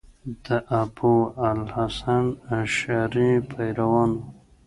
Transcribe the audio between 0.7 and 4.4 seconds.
ابو الحسن اشعري پیروان وو.